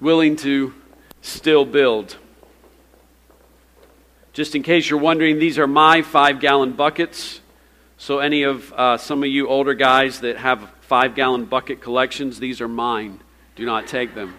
[0.00, 0.72] willing to
[1.20, 2.16] still build.
[4.32, 7.40] Just in case you're wondering, these are my five gallon buckets.
[7.98, 12.38] So, any of uh, some of you older guys that have five gallon bucket collections,
[12.38, 13.20] these are mine.
[13.56, 14.34] Do not take them.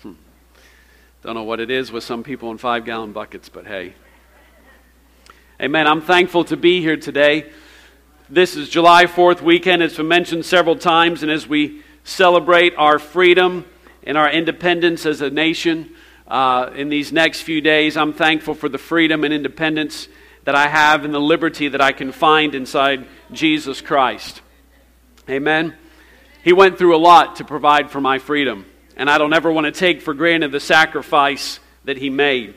[0.00, 0.12] Hmm.
[1.22, 3.94] Don't know what it is with some people in five gallon buckets, but hey.
[5.60, 5.86] Amen.
[5.86, 7.52] I'm thankful to be here today.
[8.30, 9.82] This is July 4th weekend.
[9.82, 13.64] It's been mentioned several times, and as we celebrate our freedom
[14.04, 15.94] and our independence as a nation
[16.28, 20.08] uh, in these next few days, I'm thankful for the freedom and independence
[20.44, 24.42] that I have and the liberty that I can find inside Jesus Christ.
[25.28, 25.74] Amen.
[26.42, 28.66] He went through a lot to provide for my freedom,
[28.96, 32.54] and I don't ever want to take for granted the sacrifice that He made.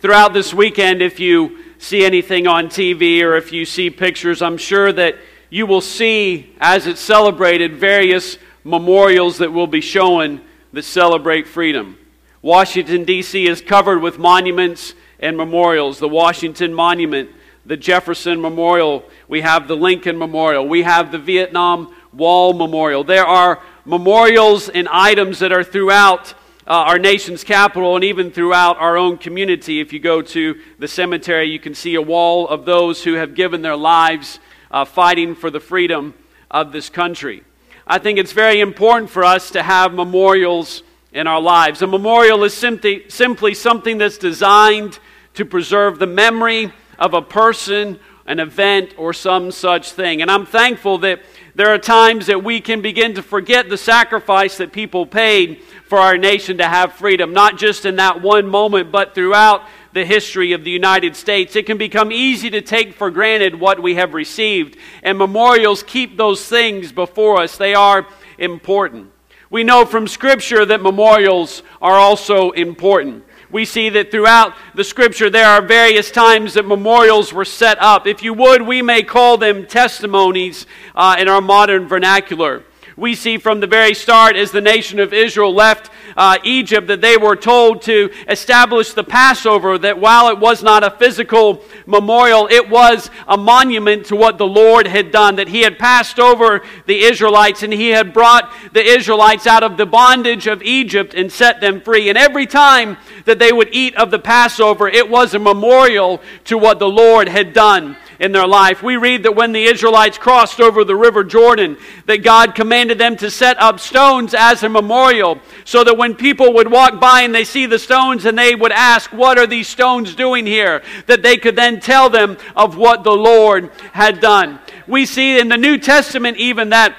[0.00, 4.56] Throughout this weekend, if you see anything on TV or if you see pictures, I'm
[4.56, 5.16] sure that
[5.50, 10.40] you will see, as it's celebrated, various memorials that will be shown
[10.72, 11.98] that celebrate freedom.
[12.42, 13.46] Washington, D.C.
[13.46, 15.98] is covered with monuments and memorials.
[15.98, 17.30] The Washington Monument,
[17.66, 23.04] the Jefferson Memorial, we have the Lincoln Memorial, we have the Vietnam Wall Memorial.
[23.04, 26.34] There are memorials and items that are throughout
[26.66, 29.80] uh, our nation's capital and even throughout our own community.
[29.80, 33.34] If you go to the cemetery, you can see a wall of those who have
[33.34, 34.38] given their lives
[34.70, 36.14] uh, fighting for the freedom
[36.50, 37.42] of this country.
[37.90, 41.82] I think it's very important for us to have memorials in our lives.
[41.82, 45.00] A memorial is simply, simply something that's designed
[45.34, 50.22] to preserve the memory of a person, an event, or some such thing.
[50.22, 51.22] And I'm thankful that
[51.56, 55.98] there are times that we can begin to forget the sacrifice that people paid for
[55.98, 60.52] our nation to have freedom, not just in that one moment, but throughout the history
[60.52, 61.56] of the United States.
[61.56, 66.16] It can become easy to take for granted what we have received, and memorials keep
[66.16, 67.56] those things before us.
[67.56, 68.06] They are
[68.38, 69.10] important.
[69.50, 73.24] We know from Scripture that memorials are also important.
[73.50, 78.06] We see that throughout the Scripture there are various times that memorials were set up.
[78.06, 82.62] If you would, we may call them testimonies uh, in our modern vernacular
[83.00, 87.00] we see from the very start as the nation of Israel left uh, Egypt that
[87.00, 92.46] they were told to establish the Passover, that while it was not a physical memorial,
[92.50, 96.62] it was a monument to what the Lord had done, that He had passed over
[96.84, 101.32] the Israelites and He had brought the Israelites out of the bondage of Egypt and
[101.32, 102.10] set them free.
[102.10, 106.58] And every time that they would eat of the Passover, it was a memorial to
[106.58, 108.82] what the Lord had done in their life.
[108.82, 113.16] We read that when the Israelites crossed over the river Jordan, that God commanded them
[113.16, 117.34] to set up stones as a memorial so that when people would walk by and
[117.34, 120.82] they see the stones and they would ask, What are these stones doing here?
[121.06, 124.60] that they could then tell them of what the Lord had done.
[124.86, 126.94] We see in the New Testament even that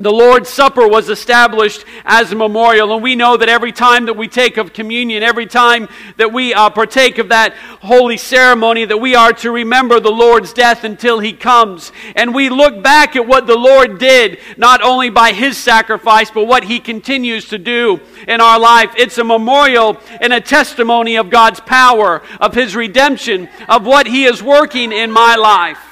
[0.00, 4.16] the Lord's Supper was established as a memorial, and we know that every time that
[4.16, 8.96] we take of communion, every time that we uh, partake of that holy ceremony, that
[8.96, 11.92] we are to remember the Lord's death until He comes.
[12.16, 16.46] And we look back at what the Lord did, not only by His sacrifice, but
[16.46, 18.94] what He continues to do in our life.
[18.96, 24.24] It's a memorial and a testimony of God's power, of His redemption, of what He
[24.24, 25.89] is working in my life.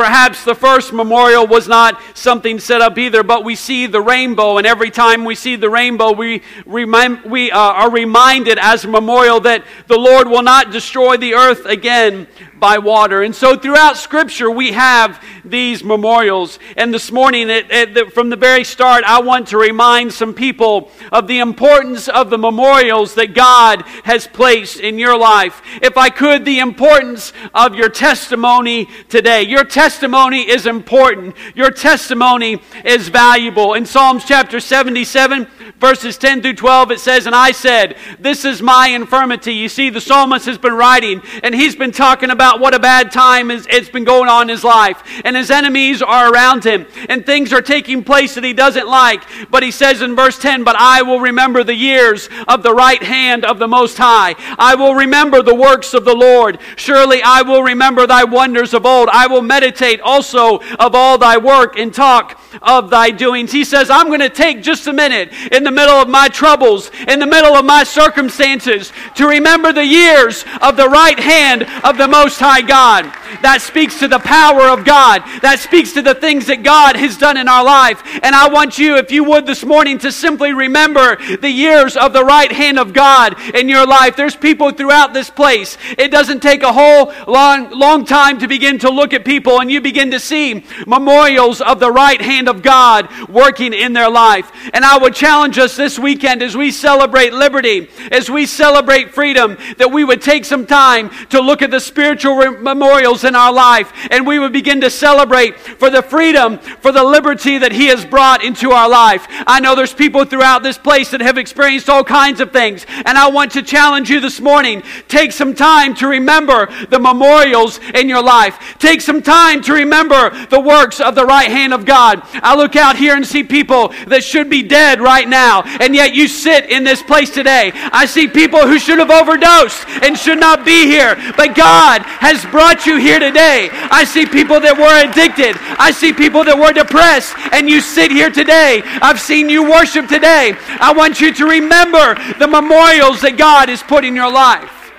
[0.00, 4.56] Perhaps the first memorial was not something set up either, but we see the rainbow,
[4.56, 8.88] and every time we see the rainbow, we, remind, we uh, are reminded as a
[8.88, 12.26] memorial that the Lord will not destroy the earth again
[12.60, 13.22] by water.
[13.22, 16.58] And so throughout Scripture, we have these memorials.
[16.76, 20.90] And this morning, it, it, from the very start, I want to remind some people
[21.10, 25.62] of the importance of the memorials that God has placed in your life.
[25.82, 29.42] If I could, the importance of your testimony today.
[29.42, 33.74] Your testimony is important, your testimony is valuable.
[33.74, 35.46] In Psalms chapter 77,
[35.78, 39.54] verses 10 through 12, it says, And I said, This is my infirmity.
[39.54, 43.12] You see, the psalmist has been writing, and he's been talking about what a bad
[43.12, 45.02] time is, it's been going on in his life.
[45.24, 49.22] And his enemies are around him, and things are taking place that he doesn't like.
[49.50, 53.02] But he says in verse 10, But I will remember the years of the right
[53.02, 54.34] hand of the Most High.
[54.58, 56.58] I will remember the works of the Lord.
[56.76, 59.08] Surely I will remember thy wonders of old.
[59.10, 63.52] I will meditate also of all thy work and talk of thy doings.
[63.52, 66.90] He says, I'm going to take just a minute in the middle of my troubles,
[67.06, 71.98] in the middle of my circumstances, to remember the years of the right hand of
[71.98, 73.04] the Most High God.
[73.42, 75.22] That speaks to the power of God.
[75.42, 78.02] That speaks to the things that God has done in our life.
[78.22, 82.14] And I want you, if you would this morning, to simply remember the years of
[82.14, 84.16] the right hand of God in your life.
[84.16, 85.76] There's people throughout this place.
[85.98, 89.70] It doesn't take a whole long, long time to begin to look at people and
[89.70, 94.50] you begin to see memorials of the right hand of God working in their life.
[94.72, 99.56] And I would challenge us this weekend as we celebrate liberty, as we celebrate freedom,
[99.78, 103.92] that we would take some time to look at the spiritual memorials in our life
[104.10, 108.04] and we would begin to celebrate for the freedom, for the liberty that He has
[108.04, 109.26] brought into our life.
[109.46, 113.16] I know there's people throughout this place that have experienced all kinds of things, and
[113.16, 114.82] I want to challenge you this morning.
[115.08, 118.76] Take some time to remember the memorials in your life.
[118.78, 122.22] Take some time to remember the works of the right hand of God.
[122.34, 126.14] I look out here and see people that should be dead right now, and yet
[126.14, 127.72] you sit in this place today.
[127.74, 132.44] I see people who should have overdosed and should not be here, but God has
[132.46, 133.70] brought you here today.
[133.72, 135.56] I see people that were addicted.
[135.78, 138.82] I see people that were depressed, and you sit here today.
[139.00, 140.54] I've seen you worship today.
[140.80, 144.92] I want you to remember the memorials that God has put in your life.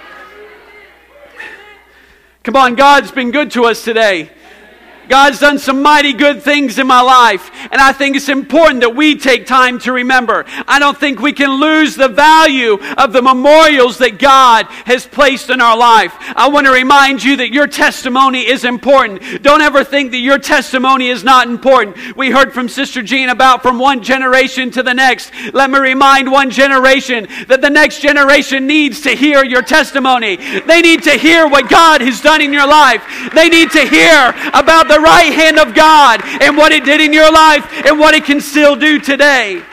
[2.44, 4.32] Come on, God's been good to us today.
[5.12, 8.96] God's done some mighty good things in my life, and I think it's important that
[8.96, 10.46] we take time to remember.
[10.70, 15.50] I don't think we can lose the value of the memorials that God has placed
[15.50, 16.16] in our life.
[16.18, 19.44] I want to remind you that your testimony is important.
[19.44, 22.16] Don't ever think that your testimony is not important.
[22.16, 25.34] We heard from Sister Jean about from one generation to the next.
[25.54, 30.38] Let me remind one generation that the next generation needs to hear your testimony.
[30.38, 33.04] They need to hear what God has done in your life.
[33.36, 37.14] They need to hear about the right hand of God and what it did in
[37.14, 39.64] your life and what it can still do today.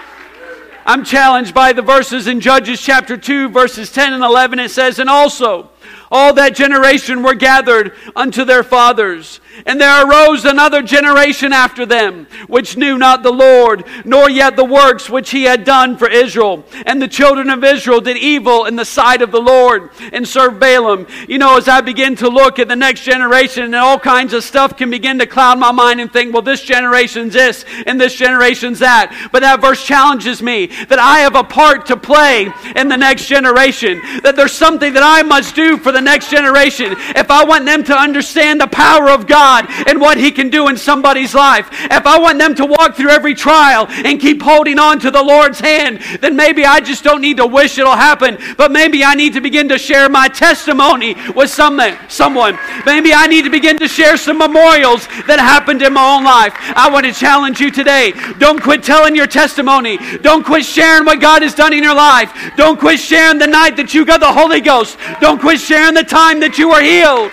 [0.87, 4.59] I'm challenged by the verses in Judges chapter 2, verses 10 and 11.
[4.59, 5.69] It says, And also,
[6.11, 9.41] all that generation were gathered unto their fathers.
[9.66, 14.64] And there arose another generation after them, which knew not the Lord, nor yet the
[14.64, 16.64] works which he had done for Israel.
[16.87, 20.60] And the children of Israel did evil in the sight of the Lord and served
[20.60, 21.08] Baalim.
[21.28, 24.44] You know, as I begin to look at the next generation and all kinds of
[24.44, 28.14] stuff can begin to cloud my mind and think, well, this generation's this and this
[28.14, 29.28] generation's that.
[29.32, 33.26] But that verse challenges me that I have a part to play in the next
[33.26, 36.94] generation, that there's something that I must do for the next generation.
[37.16, 40.50] If I want them to understand the power of God, God and what He can
[40.50, 41.69] do in somebody's life.
[41.99, 45.23] If I want them to walk through every trial and keep holding on to the
[45.23, 49.15] Lord's hand, then maybe I just don't need to wish it'll happen, but maybe I
[49.15, 51.97] need to begin to share my testimony with someone.
[52.09, 52.59] someone.
[52.85, 56.53] Maybe I need to begin to share some memorials that happened in my own life.
[56.85, 58.12] I want to challenge you today.
[58.39, 59.99] Don't quit telling your testimony.
[60.29, 62.31] Don't quit sharing what God has done in your life.
[62.56, 64.99] Don't quit sharing the night that you got the Holy Ghost.
[65.21, 67.31] Don't quit sharing the time that you were healed.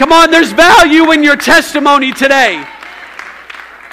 [0.00, 2.64] Come on, there's value in your testimony today.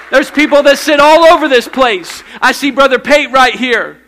[0.09, 2.23] There's people that sit all over this place.
[2.41, 3.99] I see Brother Pate right here.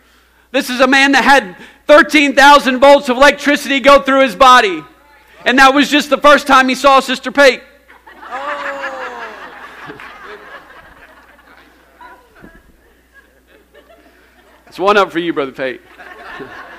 [0.50, 1.58] This is a man that had
[1.88, 4.82] 13,000 volts of electricity go through his body.
[5.44, 7.60] And that was just the first time he saw Sister Pate.
[8.30, 8.80] Oh.
[14.68, 15.82] It's one up for you, Brother Pate.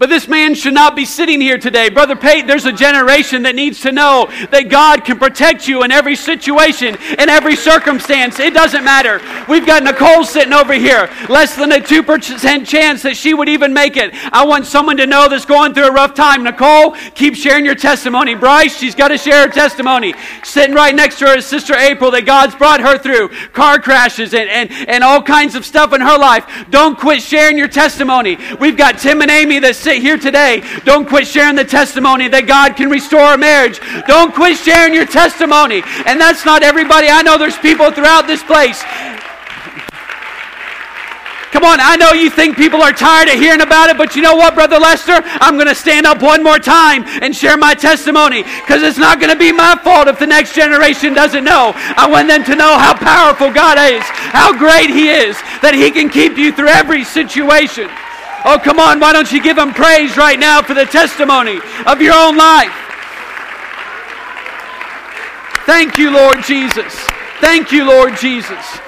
[0.00, 1.90] But this man should not be sitting here today.
[1.90, 5.92] Brother Pate, there's a generation that needs to know that God can protect you in
[5.92, 8.40] every situation, in every circumstance.
[8.40, 9.20] It doesn't matter.
[9.46, 11.10] We've got Nicole sitting over here.
[11.28, 14.14] Less than a 2% chance that she would even make it.
[14.32, 16.44] I want someone to know that's going through a rough time.
[16.44, 18.34] Nicole, keep sharing your testimony.
[18.34, 20.14] Bryce, she's got to share her testimony.
[20.42, 24.32] Sitting right next to her is Sister April that God's brought her through car crashes
[24.32, 26.46] and, and, and all kinds of stuff in her life.
[26.70, 28.38] Don't quit sharing your testimony.
[28.58, 32.46] We've got Tim and Amy that sit here today, don't quit sharing the testimony that
[32.46, 33.82] God can restore a marriage.
[34.06, 35.82] Don't quit sharing your testimony.
[36.06, 37.10] And that's not everybody.
[37.10, 38.78] I know there's people throughout this place.
[41.50, 44.22] Come on, I know you think people are tired of hearing about it, but you
[44.22, 45.18] know what, Brother Lester?
[45.42, 49.18] I'm going to stand up one more time and share my testimony because it's not
[49.18, 51.72] going to be my fault if the next generation doesn't know.
[51.74, 55.34] I want them to know how powerful God is, how great He is,
[55.66, 57.90] that He can keep you through every situation.
[58.44, 62.00] Oh, come on, why don't you give him praise right now for the testimony of
[62.00, 62.72] your own life?
[65.66, 66.94] Thank you, Lord Jesus.
[67.40, 68.80] Thank you, Lord Jesus.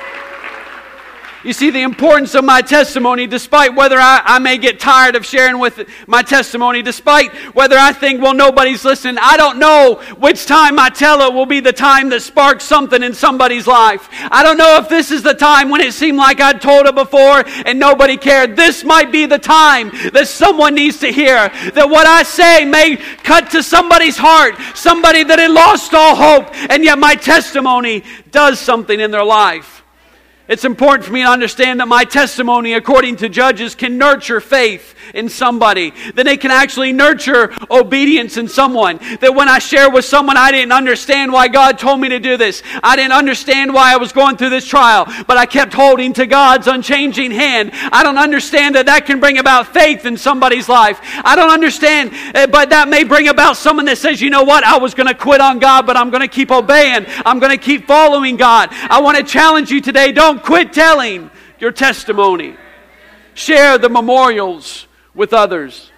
[1.44, 5.26] You see, the importance of my testimony, despite whether I, I, may get tired of
[5.26, 10.46] sharing with my testimony, despite whether I think, well, nobody's listening, I don't know which
[10.46, 14.08] time I tell it will be the time that sparks something in somebody's life.
[14.30, 16.94] I don't know if this is the time when it seemed like I'd told it
[16.94, 18.54] before and nobody cared.
[18.54, 22.96] This might be the time that someone needs to hear that what I say may
[23.24, 28.60] cut to somebody's heart, somebody that had lost all hope, and yet my testimony does
[28.60, 29.81] something in their life.
[30.52, 34.94] It's important for me to understand that my testimony, according to Judges, can nurture faith
[35.14, 35.94] in somebody.
[36.14, 38.98] That it can actually nurture obedience in someone.
[39.20, 42.36] That when I share with someone, I didn't understand why God told me to do
[42.36, 42.62] this.
[42.82, 46.26] I didn't understand why I was going through this trial, but I kept holding to
[46.26, 47.70] God's unchanging hand.
[47.90, 51.00] I don't understand that that can bring about faith in somebody's life.
[51.24, 54.64] I don't understand, eh, but that may bring about someone that says, you know what,
[54.64, 57.06] I was going to quit on God, but I'm going to keep obeying.
[57.24, 58.68] I'm going to keep following God.
[58.70, 60.12] I want to challenge you today.
[60.12, 62.56] Don't quit telling your testimony.
[63.34, 65.90] Share the memorials with others.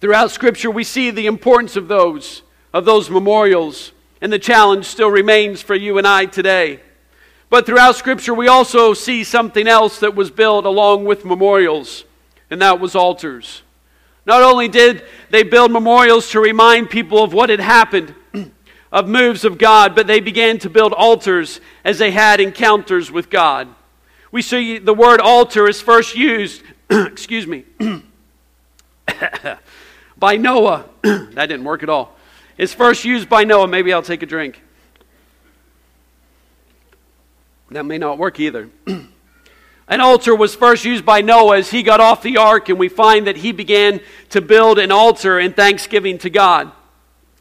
[0.00, 5.10] Throughout Scripture, we see the importance of those, of those memorials, and the challenge still
[5.10, 6.80] remains for you and I today.
[7.50, 12.04] But throughout Scripture, we also see something else that was built along with memorials,
[12.50, 13.62] and that was altars.
[14.26, 18.14] Not only did they build memorials to remind people of what had happened,
[18.90, 23.30] of moves of God, but they began to build altars as they had encounters with
[23.30, 23.68] God.
[24.30, 27.64] We see the word altar is first used, excuse me,
[30.18, 30.86] by Noah.
[31.02, 32.16] that didn't work at all.
[32.56, 33.68] It's first used by Noah.
[33.68, 34.60] Maybe I'll take a drink.
[37.70, 38.70] That may not work either.
[39.90, 42.88] An altar was first used by Noah as he got off the ark, and we
[42.88, 46.70] find that he began to build an altar in thanksgiving to God.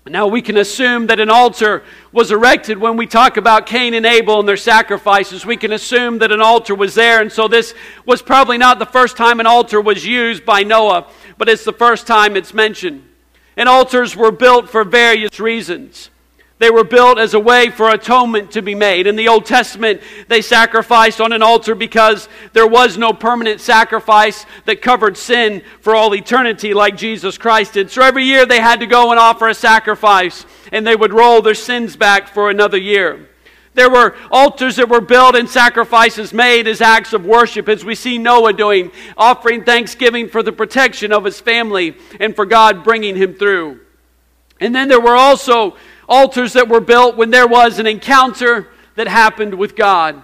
[0.09, 4.05] Now, we can assume that an altar was erected when we talk about Cain and
[4.05, 5.45] Abel and their sacrifices.
[5.45, 7.73] We can assume that an altar was there, and so this
[8.05, 11.73] was probably not the first time an altar was used by Noah, but it's the
[11.73, 13.03] first time it's mentioned.
[13.55, 16.09] And altars were built for various reasons.
[16.59, 19.05] They were built as a way for atonement to be made.
[19.05, 24.43] In the Old Testament, they sacrificed on an altar because there was no permanent sacrifice
[24.65, 27.91] that covered sin for all eternity like Jesus Christ did.
[27.91, 31.43] So every year they had to go and offer a sacrifice, and they would roll
[31.43, 33.29] their sins back for another year.
[33.75, 37.93] There were altars that were built and sacrifices made as acts of worship, as we
[37.93, 43.15] see Noah doing, offering thanksgiving for the protection of his family and for God bringing
[43.15, 43.81] him through.
[44.59, 49.07] And then there were also altars that were built when there was an encounter that
[49.07, 50.23] happened with God.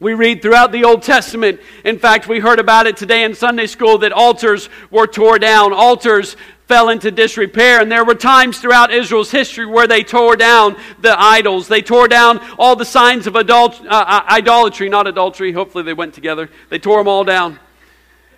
[0.00, 3.66] We read throughout the Old Testament, in fact, we heard about it today in Sunday
[3.66, 6.36] school, that altars were tore down, altars
[6.66, 7.80] fell into disrepair.
[7.80, 11.68] And there were times throughout Israel's history where they tore down the idols.
[11.68, 15.52] They tore down all the signs of adult, uh, uh idolatry, not adultery.
[15.52, 16.50] Hopefully they went together.
[16.70, 17.58] They tore them all down.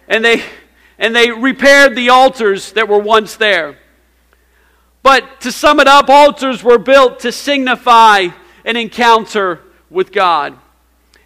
[0.08, 0.42] And they,
[0.98, 3.78] and they repaired the altars that were once there.
[5.06, 8.26] But to sum it up, altars were built to signify
[8.64, 10.58] an encounter with God.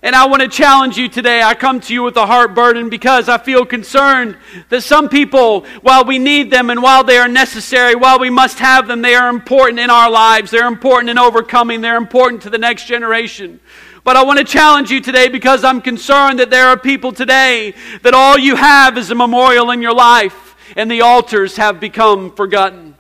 [0.02, 1.40] And I want to challenge you today.
[1.40, 4.36] I come to you with a heart burden because I feel concerned
[4.68, 8.58] that some people, while we need them and while they are necessary, while we must
[8.58, 10.50] have them, they are important in our lives.
[10.50, 11.80] They're important in overcoming.
[11.80, 13.60] They're important to the next generation.
[14.04, 17.72] But I want to challenge you today because I'm concerned that there are people today
[18.02, 22.30] that all you have is a memorial in your life and the altars have become
[22.36, 22.90] forgotten.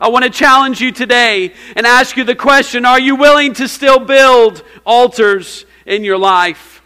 [0.00, 3.68] I want to challenge you today and ask you the question Are you willing to
[3.68, 6.82] still build altars in your life?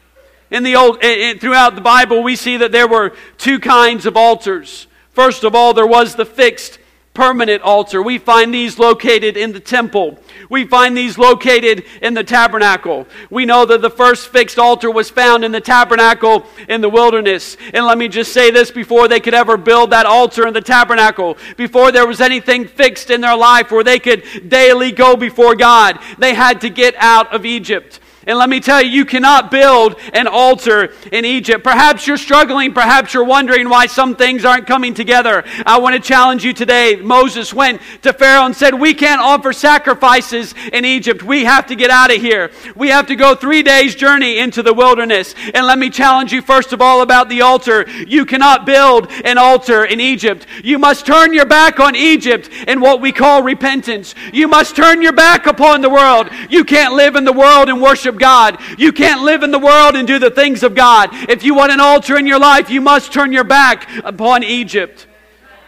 [0.50, 4.16] In the old, in, throughout the Bible, we see that there were two kinds of
[4.16, 4.88] altars.
[5.12, 6.80] First of all, there was the fixed
[7.14, 8.02] permanent altar.
[8.02, 10.18] We find these located in the temple.
[10.50, 13.06] We find these located in the tabernacle.
[13.30, 17.56] We know that the first fixed altar was found in the tabernacle in the wilderness.
[17.72, 20.60] And let me just say this before they could ever build that altar in the
[20.60, 25.54] tabernacle, before there was anything fixed in their life where they could daily go before
[25.54, 28.00] God, they had to get out of Egypt.
[28.26, 31.62] And let me tell you, you cannot build an altar in Egypt.
[31.62, 32.72] Perhaps you're struggling.
[32.72, 35.44] Perhaps you're wondering why some things aren't coming together.
[35.66, 36.96] I want to challenge you today.
[36.96, 41.22] Moses went to Pharaoh and said, We can't offer sacrifices in Egypt.
[41.22, 42.50] We have to get out of here.
[42.74, 45.34] We have to go three days' journey into the wilderness.
[45.52, 47.88] And let me challenge you, first of all, about the altar.
[48.06, 50.46] You cannot build an altar in Egypt.
[50.62, 54.14] You must turn your back on Egypt in what we call repentance.
[54.32, 56.28] You must turn your back upon the world.
[56.48, 58.60] You can't live in the world and worship God.
[58.78, 61.10] You can't live in the world and do the things of God.
[61.28, 65.06] If you want an altar in your life, you must turn your back upon Egypt.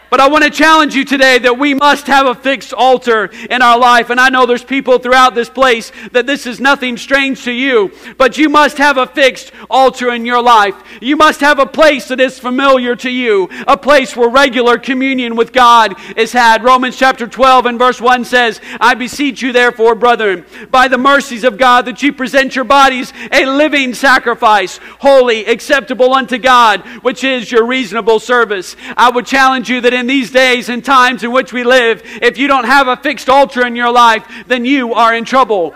[0.09, 3.61] But I want to challenge you today that we must have a fixed altar in
[3.61, 4.09] our life.
[4.09, 7.91] And I know there's people throughout this place that this is nothing strange to you,
[8.17, 10.75] but you must have a fixed altar in your life.
[11.01, 15.35] You must have a place that is familiar to you, a place where regular communion
[15.35, 16.63] with God is had.
[16.63, 21.43] Romans chapter 12 and verse 1 says, I beseech you therefore, brethren, by the mercies
[21.43, 27.23] of God, that you present your bodies a living sacrifice, holy, acceptable unto God, which
[27.23, 28.75] is your reasonable service.
[28.95, 32.37] I would challenge you that in these days and times in which we live, if
[32.37, 35.75] you don't have a fixed altar in your life, then you are in trouble.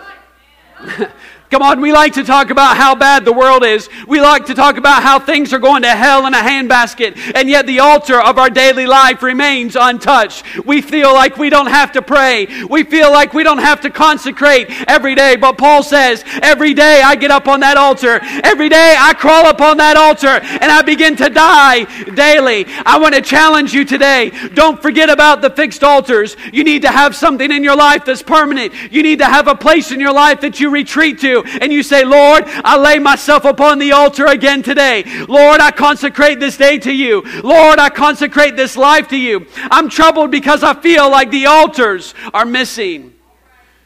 [1.52, 3.90] Come on, we like to talk about how bad the world is.
[4.06, 7.46] We like to talk about how things are going to hell in a handbasket, and
[7.46, 10.64] yet the altar of our daily life remains untouched.
[10.64, 12.46] We feel like we don't have to pray.
[12.70, 15.36] We feel like we don't have to consecrate every day.
[15.36, 18.20] But Paul says, every day I get up on that altar.
[18.22, 22.64] Every day I crawl upon that altar and I begin to die daily.
[22.86, 24.32] I want to challenge you today.
[24.54, 26.34] Don't forget about the fixed altars.
[26.50, 28.72] You need to have something in your life that's permanent.
[28.90, 31.82] You need to have a place in your life that you retreat to and you
[31.82, 35.04] say, Lord, I lay myself upon the altar again today.
[35.28, 37.22] Lord, I consecrate this day to you.
[37.42, 39.46] Lord, I consecrate this life to you.
[39.56, 43.14] I'm troubled because I feel like the altars are missing.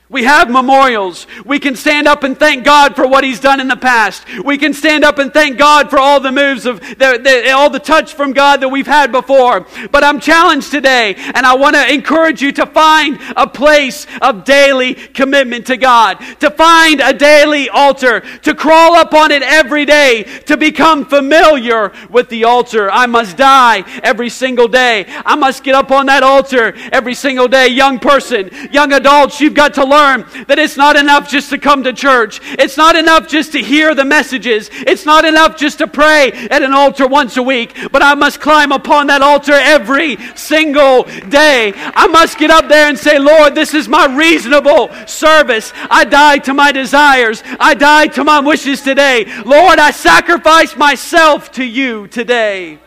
[0.09, 1.27] We have memorials.
[1.45, 4.25] We can stand up and thank God for what He's done in the past.
[4.45, 7.71] We can stand up and thank God for all the moves of the, the, all
[7.71, 9.67] the touch from God that we've had before.
[9.91, 14.45] But I'm challenged today, and I want to encourage you to find a place of
[14.45, 19.87] daily commitment to God, to find a daily altar, to crawl up on it every
[19.87, 22.89] day, to become familiar with the altar.
[22.93, 25.07] I must die every single day.
[25.09, 27.67] I must get up on that altar every single day.
[27.67, 31.59] Young person, young adults, you've got to learn learn that it's not enough just to
[31.59, 32.41] come to church.
[32.59, 34.71] It's not enough just to hear the messages.
[34.73, 38.41] It's not enough just to pray at an altar once a week, but I must
[38.41, 41.73] climb upon that altar every single day.
[41.77, 45.73] I must get up there and say, Lord, this is my reasonable service.
[45.91, 47.43] I die to my desires.
[47.59, 49.25] I die to my wishes today.
[49.45, 52.79] Lord, I sacrifice myself to you today.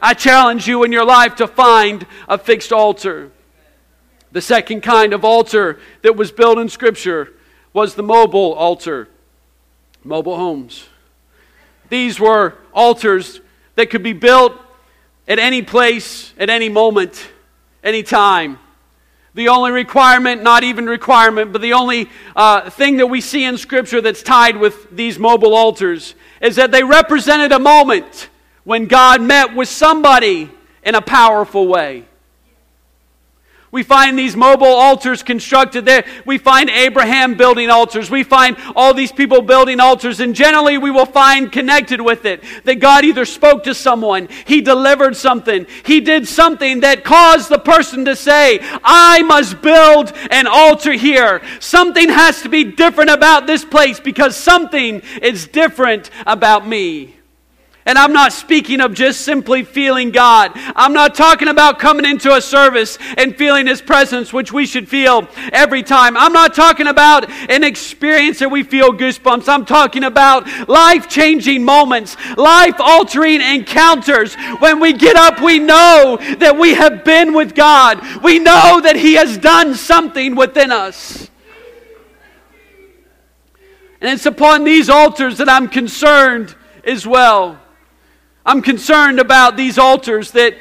[0.00, 3.32] I challenge you in your life to find a fixed altar.
[4.32, 7.32] The second kind of altar that was built in Scripture
[7.72, 9.08] was the mobile altar,
[10.04, 10.86] mobile homes.
[11.88, 13.40] These were altars
[13.76, 14.52] that could be built
[15.26, 17.28] at any place, at any moment,
[17.82, 18.58] any time.
[19.34, 23.56] The only requirement, not even requirement, but the only uh, thing that we see in
[23.56, 28.30] Scripture that's tied with these mobile altars is that they represented a moment
[28.64, 30.50] when God met with somebody
[30.82, 32.04] in a powerful way.
[33.70, 36.06] We find these mobile altars constructed there.
[36.24, 38.10] We find Abraham building altars.
[38.10, 40.20] We find all these people building altars.
[40.20, 44.62] And generally, we will find connected with it that God either spoke to someone, He
[44.62, 50.46] delivered something, He did something that caused the person to say, I must build an
[50.46, 51.42] altar here.
[51.60, 57.17] Something has to be different about this place because something is different about me.
[57.88, 60.52] And I'm not speaking of just simply feeling God.
[60.54, 64.86] I'm not talking about coming into a service and feeling His presence, which we should
[64.86, 66.14] feel every time.
[66.14, 69.48] I'm not talking about an experience that we feel goosebumps.
[69.48, 74.34] I'm talking about life changing moments, life altering encounters.
[74.58, 78.96] When we get up, we know that we have been with God, we know that
[78.96, 81.30] He has done something within us.
[84.02, 87.58] And it's upon these altars that I'm concerned as well.
[88.48, 90.56] I'm concerned about these altars that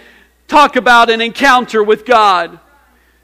[0.49, 2.59] talk about an encounter with God.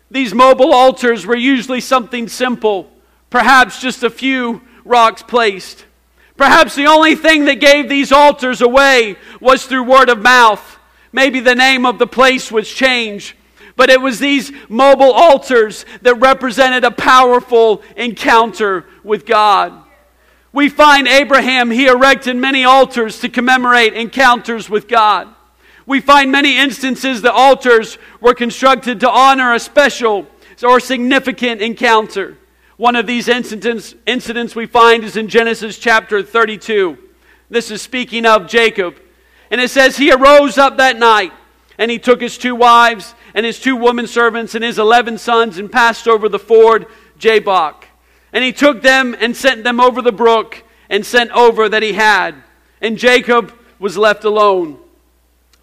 [0.09, 2.89] These mobile altars were usually something simple,
[3.29, 5.83] perhaps just a few rocks placed.
[6.37, 10.79] Perhaps the only thing that gave these altars away was through word of mouth.
[11.11, 13.35] Maybe the name of the place was changed.
[13.75, 19.82] But it was these mobile altars that represented a powerful encounter with God.
[20.53, 25.27] We find Abraham, he erected many altars to commemorate encounters with God.
[25.87, 30.27] We find many instances that altars were constructed to honor a special
[30.63, 32.37] or significant encounter.
[32.77, 36.99] One of these incidents, incidents we find is in Genesis chapter 32.
[37.49, 38.99] This is speaking of Jacob.
[39.49, 41.33] And it says, He arose up that night,
[41.79, 45.57] and he took his two wives and his two women servants and his eleven sons
[45.57, 46.85] and passed over the ford
[47.17, 47.82] Jabbok.
[48.33, 51.93] And he took them and sent them over the brook and sent over that he
[51.93, 52.35] had.
[52.81, 54.79] And Jacob was left alone.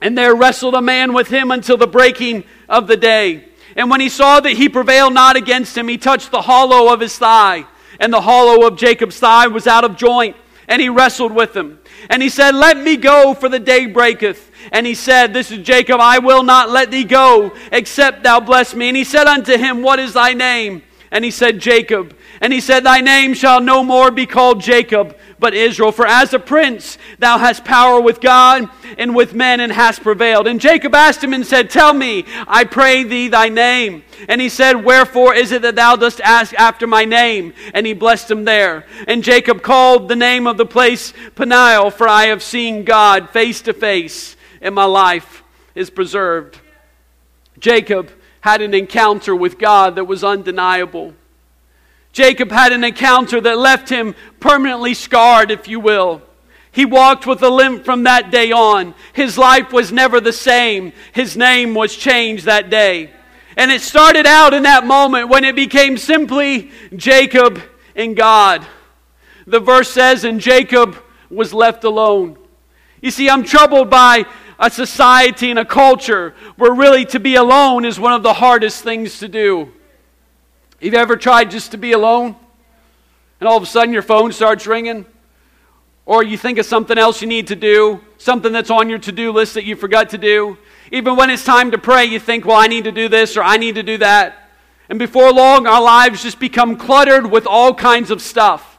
[0.00, 3.44] And there wrestled a man with him until the breaking of the day.
[3.76, 7.00] And when he saw that he prevailed not against him, he touched the hollow of
[7.00, 7.66] his thigh.
[7.98, 10.36] And the hollow of Jacob's thigh was out of joint.
[10.66, 11.80] And he wrestled with him.
[12.08, 14.50] And he said, Let me go, for the day breaketh.
[14.72, 18.74] And he said, This is Jacob, I will not let thee go, except thou bless
[18.74, 18.88] me.
[18.88, 20.82] And he said unto him, What is thy name?
[21.10, 22.16] And he said, Jacob.
[22.40, 25.90] And he said, Thy name shall no more be called Jacob, but Israel.
[25.90, 30.46] For as a prince thou hast power with God and with men and hast prevailed.
[30.46, 34.04] And Jacob asked him and said, Tell me, I pray thee, thy name.
[34.28, 37.54] And he said, Wherefore is it that thou dost ask after my name?
[37.74, 38.86] And he blessed him there.
[39.08, 43.62] And Jacob called the name of the place Peniel, for I have seen God face
[43.62, 45.42] to face, and my life
[45.74, 46.60] is preserved.
[47.58, 48.10] Jacob
[48.40, 51.14] had an encounter with God that was undeniable.
[52.12, 56.22] Jacob had an encounter that left him permanently scarred, if you will.
[56.72, 58.94] He walked with a limp from that day on.
[59.12, 60.92] His life was never the same.
[61.12, 63.10] His name was changed that day.
[63.56, 67.60] And it started out in that moment when it became simply Jacob
[67.96, 68.66] and God.
[69.46, 70.96] The verse says, and Jacob
[71.28, 72.38] was left alone.
[73.02, 74.26] You see, I'm troubled by
[74.60, 78.84] a society and a culture where really to be alone is one of the hardest
[78.84, 79.72] things to do.
[80.82, 82.36] Have you ever tried just to be alone?
[83.40, 85.06] And all of a sudden your phone starts ringing?
[86.04, 89.12] Or you think of something else you need to do, something that's on your to
[89.12, 90.58] do list that you forgot to do.
[90.92, 93.42] Even when it's time to pray, you think, well, I need to do this or
[93.42, 94.50] I need to do that.
[94.90, 98.78] And before long, our lives just become cluttered with all kinds of stuff.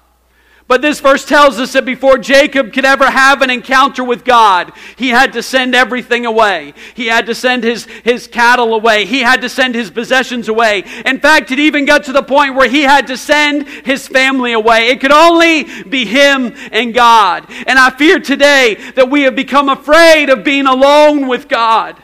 [0.72, 4.72] But this verse tells us that before Jacob could ever have an encounter with God,
[4.96, 6.74] he had to send everything away.
[6.94, 9.04] He had to send his, his cattle away.
[9.04, 10.86] He had to send his possessions away.
[11.06, 14.54] In fact, it even got to the point where he had to send his family
[14.54, 14.88] away.
[14.88, 17.48] It could only be him and God.
[17.68, 22.02] And I fear today that we have become afraid of being alone with God.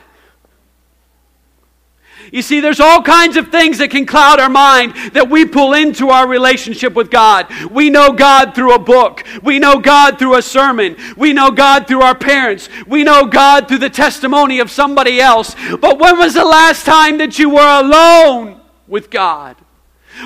[2.32, 5.72] You see, there's all kinds of things that can cloud our mind that we pull
[5.72, 7.46] into our relationship with God.
[7.70, 9.24] We know God through a book.
[9.42, 10.96] We know God through a sermon.
[11.16, 12.68] We know God through our parents.
[12.86, 15.54] We know God through the testimony of somebody else.
[15.80, 19.56] But when was the last time that you were alone with God?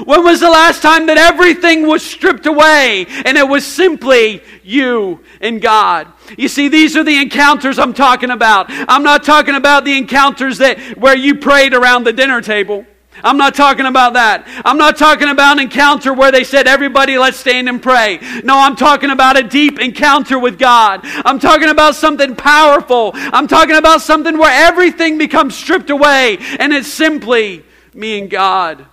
[0.05, 5.21] When was the last time that everything was stripped away and it was simply you
[5.41, 6.09] and God?
[6.39, 8.67] You see, these are the encounters I'm talking about.
[8.69, 12.87] I'm not talking about the encounters that where you prayed around the dinner table.
[13.23, 14.47] I'm not talking about that.
[14.65, 18.19] I'm not talking about an encounter where they said, everybody, let's stand and pray.
[18.43, 21.01] No, I'm talking about a deep encounter with God.
[21.05, 23.13] I'm talking about something powerful.
[23.15, 28.87] I'm talking about something where everything becomes stripped away and it's simply me and God.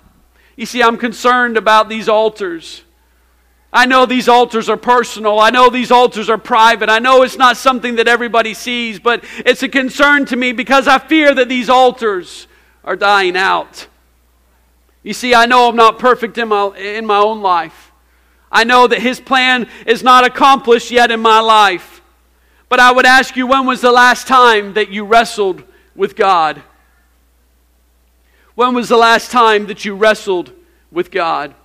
[0.59, 2.83] You see, I'm concerned about these altars.
[3.71, 5.39] I know these altars are personal.
[5.39, 6.89] I know these altars are private.
[6.89, 10.85] I know it's not something that everybody sees, but it's a concern to me because
[10.85, 12.47] I fear that these altars
[12.83, 13.87] are dying out.
[15.01, 17.93] You see, I know I'm not perfect in my, in my own life.
[18.51, 22.01] I know that His plan is not accomplished yet in my life.
[22.67, 25.63] But I would ask you, when was the last time that you wrestled
[25.95, 26.61] with God?
[28.59, 30.51] When was the last time that you wrestled
[30.91, 31.55] with God?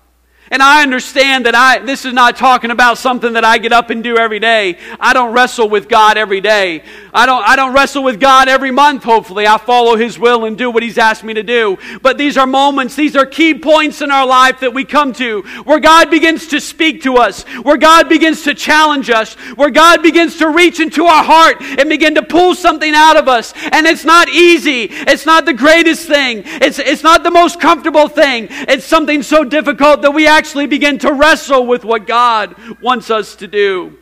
[0.54, 3.90] And I understand that I, this is not talking about something that I get up
[3.90, 4.78] and do every day.
[5.00, 6.84] I don't wrestle with God every day.
[7.12, 9.48] I don't, I don't wrestle with God every month, hopefully.
[9.48, 11.76] I follow His will and do what He's asked me to do.
[12.02, 15.42] But these are moments, these are key points in our life that we come to
[15.64, 20.04] where God begins to speak to us, where God begins to challenge us, where God
[20.04, 23.52] begins to reach into our heart and begin to pull something out of us.
[23.72, 24.84] And it's not easy.
[24.84, 26.42] It's not the greatest thing.
[26.46, 28.46] It's, it's not the most comfortable thing.
[28.50, 33.36] It's something so difficult that we actually begin to wrestle with what God wants us
[33.36, 33.98] to do.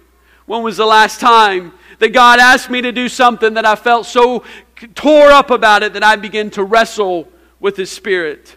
[0.46, 4.07] When was the last time that God asked me to do something that I felt
[4.07, 4.44] so
[4.94, 7.28] tore up about it that I began to wrestle
[7.61, 8.57] with His Spirit?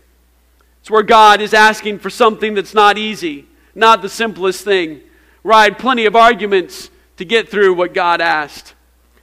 [0.81, 5.01] It's where God is asking for something that's not easy, not the simplest thing.
[5.43, 8.73] Had plenty of arguments to get through what God asked.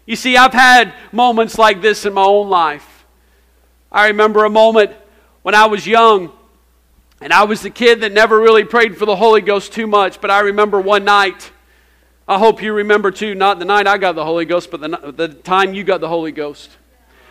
[0.07, 3.05] You see, I've had moments like this in my own life.
[3.91, 4.93] I remember a moment
[5.43, 6.33] when I was young
[7.23, 10.21] and I was the kid that never really prayed for the Holy Ghost too much,
[10.21, 11.53] but I remember one night.
[12.27, 15.13] I hope you remember too, not the night I got the Holy Ghost, but the,
[15.13, 16.71] the time you got the Holy Ghost.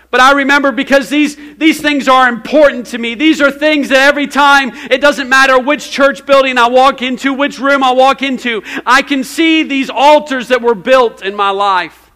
[0.10, 3.15] But I remember because these, these things are important to me.
[3.15, 7.34] These are things that every time, it doesn't matter which church building I walk into,
[7.34, 11.49] which room I walk into, I can see these altars that were built in my
[11.49, 12.12] life.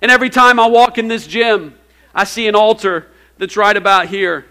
[0.00, 1.74] And every time I walk in this gym,
[2.14, 4.46] I see an altar that's right about here.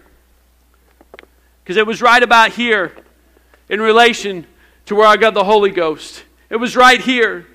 [1.63, 2.93] Because it was right about here
[3.69, 4.45] in relation
[4.85, 6.23] to where I got the Holy Ghost.
[6.49, 7.47] It was right here.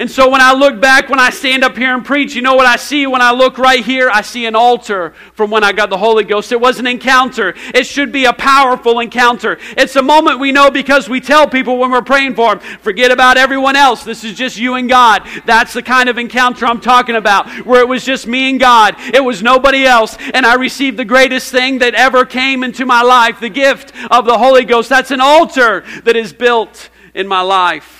[0.00, 2.54] And so when I look back, when I stand up here and preach, you know
[2.54, 4.08] what I see when I look right here?
[4.10, 6.52] I see an altar from when I got the Holy Ghost.
[6.52, 7.52] It was an encounter.
[7.74, 9.58] It should be a powerful encounter.
[9.76, 13.10] It's a moment we know because we tell people when we're praying for them, forget
[13.10, 14.02] about everyone else.
[14.02, 15.28] This is just you and God.
[15.44, 18.94] That's the kind of encounter I'm talking about, where it was just me and God.
[19.12, 20.16] It was nobody else.
[20.32, 24.24] And I received the greatest thing that ever came into my life, the gift of
[24.24, 24.88] the Holy Ghost.
[24.88, 27.99] That's an altar that is built in my life.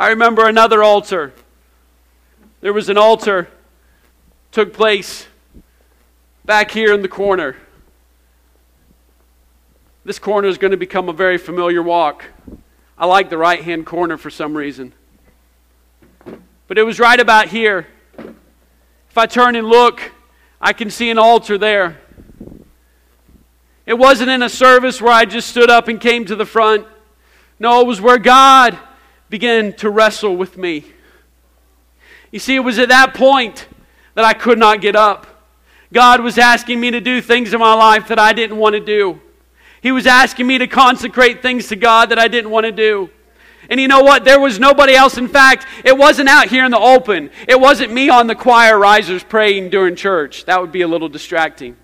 [0.00, 1.34] I remember another altar.
[2.62, 3.50] There was an altar
[4.50, 5.26] took place
[6.42, 7.56] back here in the corner.
[10.06, 12.24] This corner is going to become a very familiar walk.
[12.96, 14.94] I like the right hand corner for some reason.
[16.66, 17.86] But it was right about here.
[18.16, 20.12] If I turn and look,
[20.62, 22.00] I can see an altar there.
[23.84, 26.86] It wasn't in a service where I just stood up and came to the front.
[27.58, 28.78] No, it was where God
[29.30, 30.84] began to wrestle with me.
[32.30, 33.66] You see, it was at that point
[34.14, 35.26] that I could not get up.
[35.92, 38.80] God was asking me to do things in my life that I didn't want to
[38.80, 39.20] do.
[39.80, 43.10] He was asking me to consecrate things to God that I didn't want to do.
[43.68, 44.24] And you know what?
[44.24, 45.16] There was nobody else.
[45.16, 47.30] In fact, it wasn't out here in the open.
[47.48, 50.44] It wasn't me on the choir risers praying during church.
[50.46, 51.76] That would be a little distracting.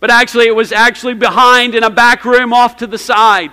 [0.00, 3.52] But actually, it was actually behind in a back room off to the side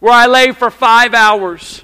[0.00, 1.82] where I lay for five hours.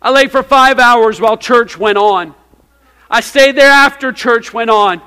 [0.00, 2.34] I lay for five hours while church went on.
[3.10, 5.02] I stayed there after church went on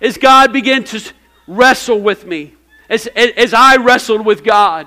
[0.00, 1.12] as God began to
[1.46, 2.54] wrestle with me,
[2.88, 4.86] as, as I wrestled with God.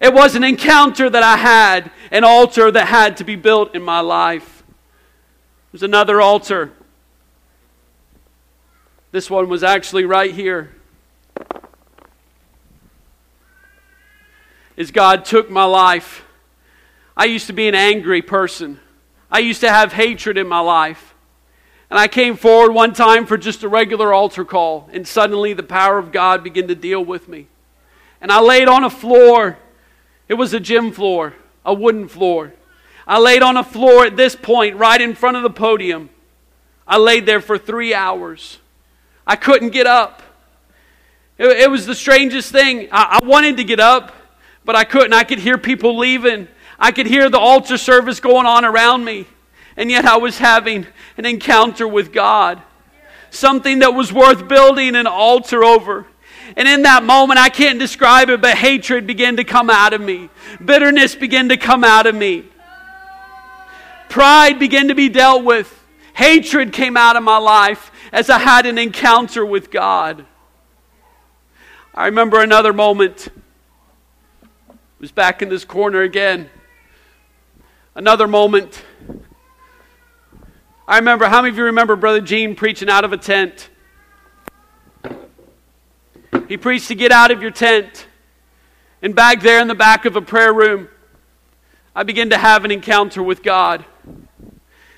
[0.00, 3.82] It was an encounter that I had, an altar that had to be built in
[3.82, 4.64] my life.
[5.70, 6.72] There's another altar.
[9.12, 10.72] This one was actually right here.
[14.76, 16.24] As God took my life,
[17.16, 18.80] I used to be an angry person.
[19.30, 21.14] I used to have hatred in my life.
[21.90, 25.62] And I came forward one time for just a regular altar call, and suddenly the
[25.62, 27.48] power of God began to deal with me.
[28.20, 29.58] And I laid on a floor.
[30.26, 31.34] It was a gym floor,
[31.66, 32.54] a wooden floor.
[33.06, 36.08] I laid on a floor at this point, right in front of the podium.
[36.86, 38.58] I laid there for three hours.
[39.26, 40.22] I couldn't get up.
[41.36, 42.88] It, it was the strangest thing.
[42.90, 44.12] I, I wanted to get up,
[44.64, 45.12] but I couldn't.
[45.12, 46.48] I could hear people leaving,
[46.82, 49.26] I could hear the altar service going on around me.
[49.76, 50.84] And yet I was having
[51.16, 52.60] an encounter with God.
[53.30, 56.06] Something that was worth building an altar over.
[56.56, 60.00] And in that moment, I can't describe it, but hatred began to come out of
[60.00, 60.28] me.
[60.62, 62.46] Bitterness began to come out of me.
[64.08, 65.72] Pride began to be dealt with.
[66.14, 70.26] Hatred came out of my life as I had an encounter with God.
[71.94, 73.28] I remember another moment.
[74.68, 76.50] I was back in this corner again.
[77.94, 78.82] Another moment
[80.86, 83.70] I remember, how many of you remember Brother Gene preaching out of a tent?
[86.48, 88.08] He preached to get out of your tent.
[89.00, 90.88] And back there in the back of a prayer room,
[91.94, 93.84] I began to have an encounter with God.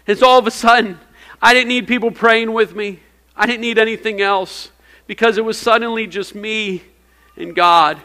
[0.06, 0.98] And so all of a sudden,
[1.40, 3.00] I didn't need people praying with me.
[3.36, 4.70] I didn't need anything else
[5.06, 6.82] because it was suddenly just me
[7.36, 8.00] and God.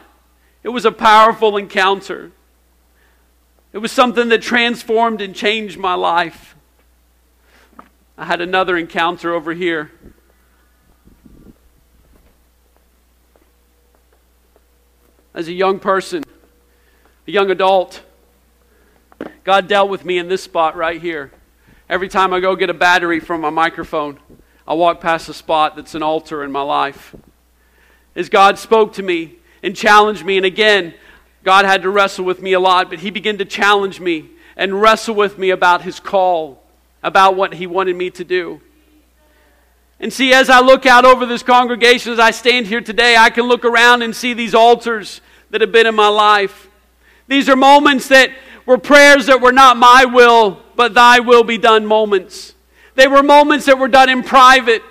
[0.64, 2.32] It was a powerful encounter.
[3.72, 6.56] It was something that transformed and changed my life.
[8.18, 9.92] I had another encounter over here.
[15.34, 16.24] As a young person,
[17.28, 18.02] a young adult,
[19.44, 21.32] God dealt with me in this spot right here.
[21.88, 24.20] Every time I go get a battery from my microphone,
[24.68, 27.16] I walk past a spot that's an altar in my life.
[28.16, 30.94] As God spoke to me and challenged me, and again,
[31.50, 34.80] God had to wrestle with me a lot, but He began to challenge me and
[34.80, 36.62] wrestle with me about His call
[37.02, 38.62] about what he wanted me to do.
[40.00, 43.32] And see, as I look out over this congregation, as I stand here today, I
[43.32, 46.70] can look around and see these altars that have been in my life.
[47.28, 48.30] These are moments that
[48.68, 52.54] were prayers that were not my will, but thy will be done moments.
[52.94, 54.84] They were moments that were done in private.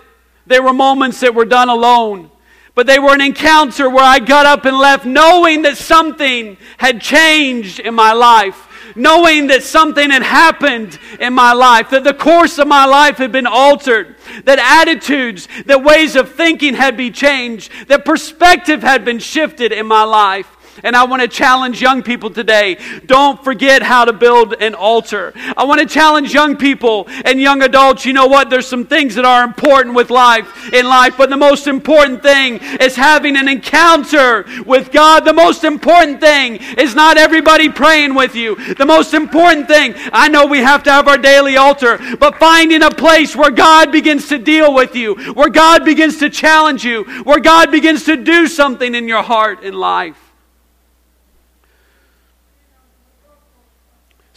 [0.47, 2.33] They were moments that were done alone.
[2.79, 7.01] But they were an encounter where I got up and left knowing that something had
[7.01, 12.59] changed in my life knowing that something had happened in my life, that the course
[12.59, 17.71] of my life had been altered, that attitudes, that ways of thinking had been changed,
[17.89, 20.58] that perspective had been shifted in my life.
[20.83, 25.33] And I want to challenge young people today don't forget how to build an altar.
[25.57, 28.05] I want to challenge young people and young adults.
[28.05, 28.51] You know what?
[28.51, 32.59] There's some things that are important with life in life, but the most important thing
[32.81, 35.25] is having an encounter with God.
[35.25, 38.55] The most important thing is not everybody praying with you.
[38.75, 42.83] The most important thing, I know we have to have our daily altar, but finding
[42.83, 47.05] a place where God begins to deal with you, where God begins to challenge you,
[47.25, 50.28] where God begins to do something in your heart in life.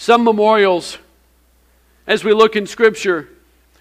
[0.01, 0.97] Some memorials,
[2.07, 3.29] as we look in Scripture,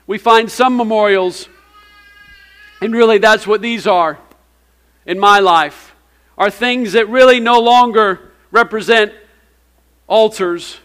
[0.07, 1.49] we find some memorials,
[2.83, 4.19] and really that's what these are
[5.07, 5.95] in my life,
[6.37, 9.15] are things that really no longer represent
[10.09, 10.77] altars,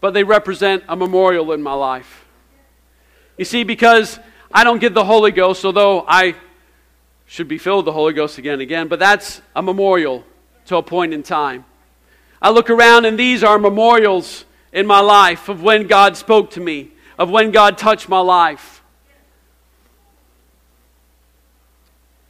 [0.00, 2.24] but they represent a memorial in my life.
[3.36, 4.18] You see, because
[4.50, 6.34] I don't get the Holy Ghost, although I
[7.26, 10.24] should be filled with the Holy Ghost again and again, but that's a memorial
[10.64, 11.66] to a point in time.
[12.40, 16.60] I look around and these are memorials in my life of when God spoke to
[16.60, 18.82] me, of when God touched my life.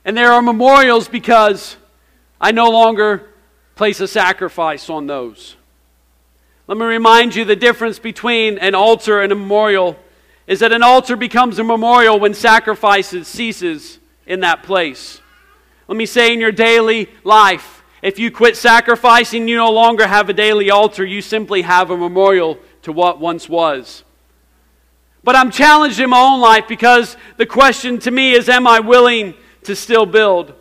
[0.05, 1.77] And there are memorials because
[2.41, 3.29] I no longer
[3.75, 5.57] place a sacrifice on those.
[6.67, 9.97] Let me remind you the difference between an altar and a memorial
[10.47, 15.21] is that an altar becomes a memorial when sacrifices ceases in that place.
[15.89, 20.29] Let me say in your daily life, if you quit sacrificing, you no longer have
[20.29, 24.05] a daily altar, you simply have a memorial to what once was.
[25.25, 28.81] But I'm challenged in my own life because the question to me is Am I
[28.81, 29.35] willing
[29.65, 30.55] to still build?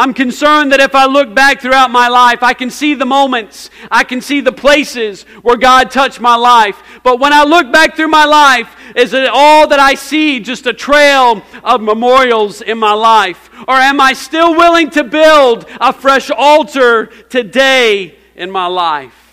[0.00, 3.68] I'm concerned that if I look back throughout my life, I can see the moments,
[3.90, 6.82] I can see the places where God touched my life.
[7.02, 10.66] But when I look back through my life, is it all that I see just
[10.66, 13.50] a trail of memorials in my life?
[13.68, 19.29] Or am I still willing to build a fresh altar today in my life?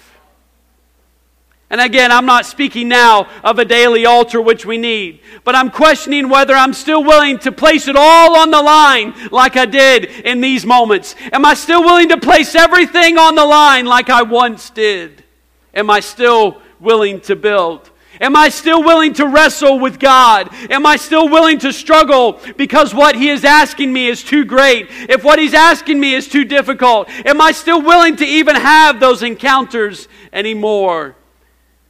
[1.70, 5.70] And again, I'm not speaking now of a daily altar which we need, but I'm
[5.70, 10.06] questioning whether I'm still willing to place it all on the line like I did
[10.06, 11.14] in these moments.
[11.34, 15.26] Am I still willing to place everything on the line like I once did?
[15.74, 17.92] Am I still willing to build?
[18.22, 20.50] Am I still willing to wrestle with God?
[20.72, 24.88] Am I still willing to struggle because what He is asking me is too great?
[25.10, 29.02] If what He's asking me is too difficult, am I still willing to even have
[29.02, 31.17] those encounters anymore?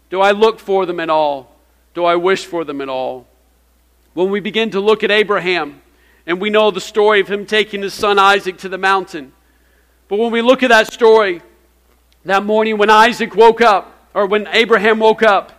[0.09, 1.51] Do I look for them at all?
[1.93, 3.27] Do I wish for them at all?
[4.13, 5.81] When we begin to look at Abraham,
[6.25, 9.31] and we know the story of him taking his son Isaac to the mountain.
[10.09, 11.41] But when we look at that story,
[12.25, 15.53] that morning when Isaac woke up, or when Abraham woke up,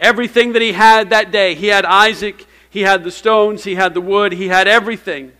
[0.00, 3.92] everything that he had that day, he had Isaac, he had the stones, he had
[3.92, 5.32] the wood, he had everything.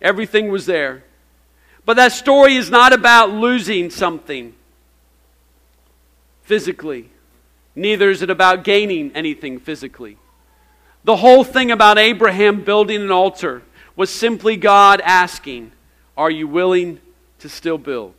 [0.00, 1.04] Everything was there.
[1.84, 4.54] But that story is not about losing something
[6.42, 7.10] physically.
[7.76, 10.16] Neither is it about gaining anything physically.
[11.04, 13.62] The whole thing about Abraham building an altar
[13.94, 15.72] was simply God asking,
[16.16, 17.00] Are you willing
[17.38, 18.14] to still build?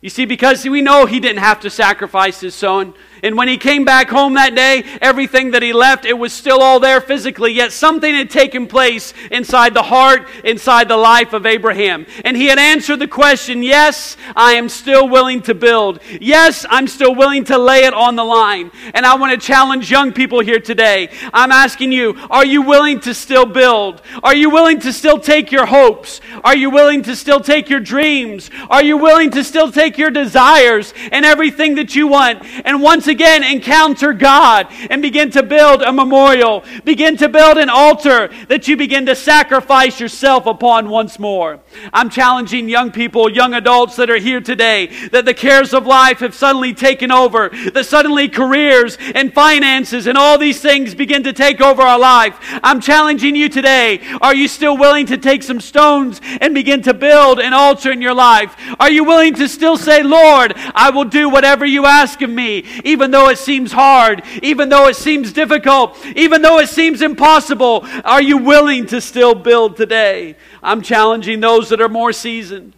[0.00, 2.94] You see, because we know he didn't have to sacrifice his son.
[3.22, 6.62] And when he came back home that day, everything that he left, it was still
[6.62, 7.52] all there physically.
[7.52, 12.06] Yet something had taken place inside the heart, inside the life of Abraham.
[12.24, 16.00] And he had answered the question Yes, I am still willing to build.
[16.20, 18.70] Yes, I'm still willing to lay it on the line.
[18.94, 21.10] And I want to challenge young people here today.
[21.32, 24.02] I'm asking you, are you willing to still build?
[24.22, 26.20] Are you willing to still take your hopes?
[26.44, 28.50] Are you willing to still take your dreams?
[28.68, 32.42] Are you willing to still take your desires and everything that you want?
[32.64, 37.68] And once again encounter God and begin to build a memorial, begin to build an
[37.68, 41.60] altar that you begin to sacrifice yourself upon once more.
[41.92, 46.20] I'm challenging young people, young adults that are here today, that the cares of life
[46.20, 51.32] have suddenly taken over, that suddenly careers and finances and all these things begin to
[51.32, 52.36] take over our life.
[52.62, 54.00] I'm challenging you today.
[54.20, 58.00] Are you still willing to take some stones and begin to build an altar in
[58.00, 58.54] your life?
[58.78, 62.64] Are you willing to still say, Lord, I will do whatever you ask of me,
[62.84, 67.86] even though it seems hard, even though it seems difficult, even though it seems impossible?
[68.04, 70.36] Are you willing to still build today?
[70.62, 72.74] I'm challenging those that are more seasoned.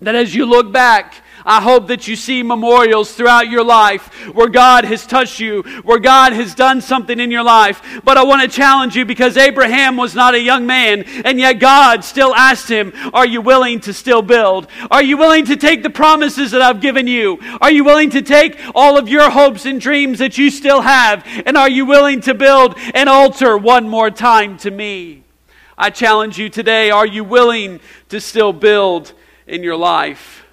[0.00, 4.48] That as you look back I hope that you see memorials throughout your life where
[4.48, 8.00] God has touched you, where God has done something in your life.
[8.02, 11.54] But I want to challenge you because Abraham was not a young man, and yet
[11.54, 14.68] God still asked him, Are you willing to still build?
[14.90, 17.38] Are you willing to take the promises that I've given you?
[17.60, 21.26] Are you willing to take all of your hopes and dreams that you still have?
[21.44, 25.24] And are you willing to build an altar one more time to me?
[25.76, 29.12] I challenge you today are you willing to still build
[29.46, 30.43] in your life?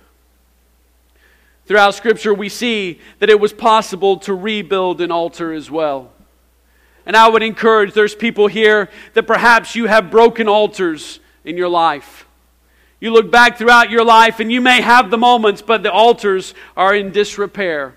[1.71, 6.11] Throughout Scripture, we see that it was possible to rebuild an altar as well.
[7.05, 11.69] And I would encourage there's people here that perhaps you have broken altars in your
[11.69, 12.27] life.
[12.99, 16.53] You look back throughout your life and you may have the moments, but the altars
[16.75, 17.95] are in disrepair.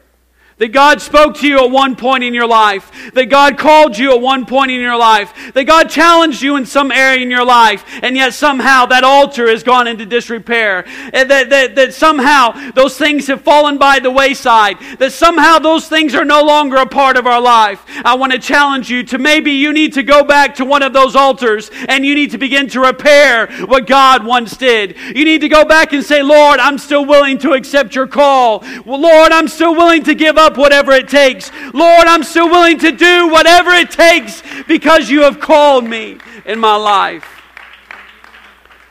[0.59, 2.93] That God spoke to you at one point in your life.
[3.15, 5.53] That God called you at one point in your life.
[5.53, 7.85] That God challenged you in some area in your life.
[8.03, 10.85] And yet somehow that altar has gone into disrepair.
[11.13, 14.79] And that, that, that somehow those things have fallen by the wayside.
[15.01, 17.85] That somehow those things are no longer a part of our life.
[18.05, 20.93] I want to challenge you to maybe you need to go back to one of
[20.93, 24.97] those altars and you need to begin to repair what God once did.
[25.17, 28.61] You need to go back and say, Lord, I'm still willing to accept your call.
[28.87, 31.51] Well, Lord, I'm still willing to give up up whatever it takes.
[31.73, 36.59] Lord, I'm still willing to do whatever it takes because you have called me in
[36.59, 37.27] my life.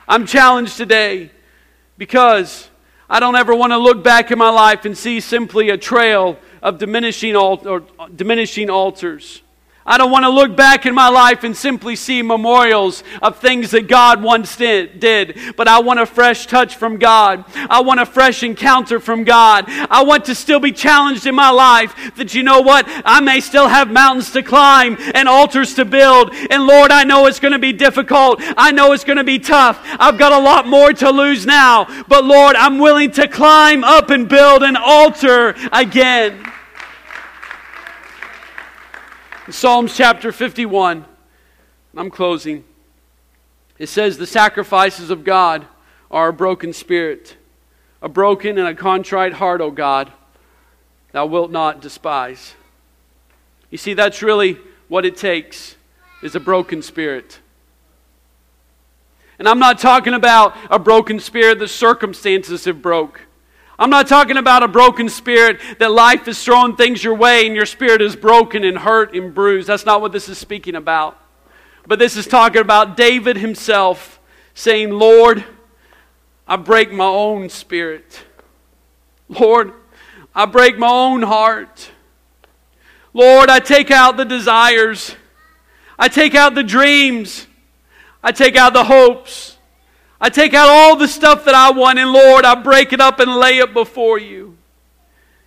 [0.07, 1.31] I'm challenged today
[1.97, 2.69] because
[3.07, 6.39] I don't ever want to look back in my life and see simply a trail
[6.63, 9.42] of diminishing, alt- or uh, diminishing altars.
[9.85, 13.71] I don't want to look back in my life and simply see memorials of things
[13.71, 17.43] that God once did, but I want a fresh touch from God.
[17.69, 19.65] I want a fresh encounter from God.
[19.67, 22.85] I want to still be challenged in my life that you know what?
[23.03, 26.33] I may still have mountains to climb and altars to build.
[26.33, 28.39] And Lord, I know it's going to be difficult.
[28.55, 29.79] I know it's going to be tough.
[29.99, 31.87] I've got a lot more to lose now.
[32.07, 36.52] But Lord, I'm willing to climb up and build an altar again.
[39.49, 41.03] Psalms chapter 51,
[41.97, 42.63] I'm closing.
[43.77, 45.67] It says, The sacrifices of God
[46.09, 47.35] are a broken spirit,
[48.01, 50.13] a broken and a contrite heart, O God,
[51.11, 52.53] thou wilt not despise.
[53.69, 55.75] You see, that's really what it takes
[56.21, 57.39] is a broken spirit.
[59.39, 63.19] And I'm not talking about a broken spirit the circumstances have broke.
[63.77, 67.55] I'm not talking about a broken spirit that life is throwing things your way and
[67.55, 69.67] your spirit is broken and hurt and bruised.
[69.67, 71.19] That's not what this is speaking about.
[71.87, 74.19] But this is talking about David himself
[74.53, 75.43] saying, Lord,
[76.47, 78.23] I break my own spirit.
[79.27, 79.73] Lord,
[80.35, 81.89] I break my own heart.
[83.13, 85.15] Lord, I take out the desires.
[85.97, 87.47] I take out the dreams.
[88.23, 89.57] I take out the hopes.
[90.23, 93.19] I take out all the stuff that I want, and Lord, I break it up
[93.19, 94.57] and lay it before you.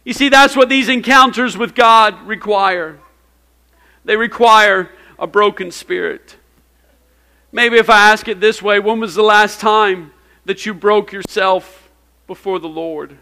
[0.04, 2.98] You see, that's what these encounters with God require.
[4.04, 6.36] They require a broken spirit.
[7.52, 10.12] Maybe if I ask it this way, when was the last time
[10.44, 11.88] that you broke yourself
[12.26, 13.16] before the Lord?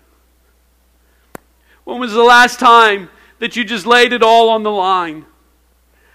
[1.85, 5.25] When was the last time that you just laid it all on the line?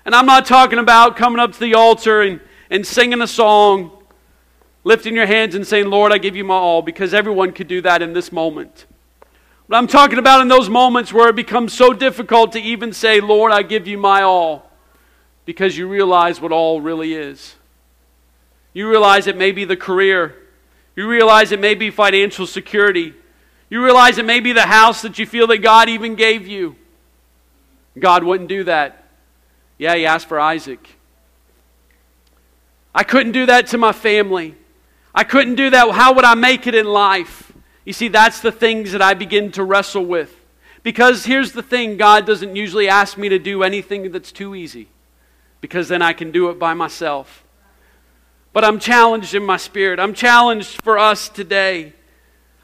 [0.04, 3.96] And I'm not talking about coming up to the altar and, and singing a song
[4.84, 7.82] lifting your hands and saying, Lord, I give you my all, because everyone could do
[7.82, 8.86] that in this moment.
[9.68, 13.20] But I'm talking about in those moments where it becomes so difficult to even say,
[13.20, 14.70] Lord, I give you my all,
[15.46, 17.56] because you realize what all really is.
[18.74, 20.36] You realize it may be the career,
[20.96, 23.14] you realize it may be financial security,
[23.70, 26.76] you realize it may be the house that you feel that God even gave you.
[27.98, 29.04] God wouldn't do that.
[29.78, 30.98] Yeah, he asked for Isaac.
[32.94, 34.56] I couldn't do that to my family.
[35.20, 35.92] I couldn't do that.
[35.92, 37.52] How would I make it in life?
[37.84, 40.34] You see, that's the things that I begin to wrestle with.
[40.82, 44.88] Because here's the thing God doesn't usually ask me to do anything that's too easy,
[45.60, 47.44] because then I can do it by myself.
[48.54, 50.00] But I'm challenged in my spirit.
[50.00, 51.92] I'm challenged for us today.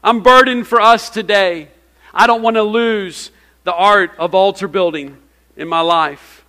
[0.02, 1.68] I'm burdened for us today.
[2.14, 3.32] I don't want to lose
[3.64, 5.18] the art of altar building
[5.58, 6.46] in my life.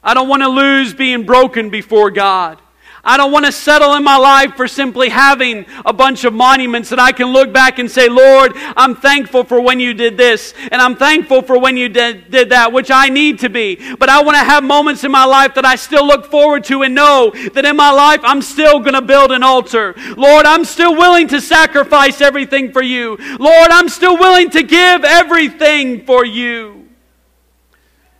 [0.00, 2.60] I don't want to lose being broken before God.
[3.02, 6.90] I don't want to settle in my life for simply having a bunch of monuments
[6.90, 10.52] that I can look back and say, Lord, I'm thankful for when you did this,
[10.70, 13.94] and I'm thankful for when you did, did that, which I need to be.
[13.96, 16.82] But I want to have moments in my life that I still look forward to
[16.82, 19.94] and know that in my life I'm still going to build an altar.
[20.16, 23.16] Lord, I'm still willing to sacrifice everything for you.
[23.38, 26.88] Lord, I'm still willing to give everything for you.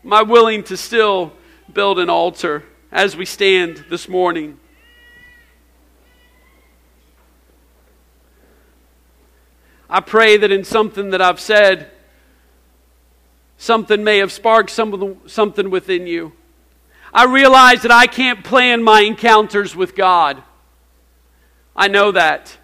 [0.05, 1.33] Am I willing to still
[1.71, 4.60] build an altar as we stand this morning?
[9.93, 11.91] I pray that in something that I've said,
[13.59, 16.33] something may have sparked some something within you.
[17.13, 20.41] I realize that I can't plan my encounters with God.
[21.75, 22.57] I know that.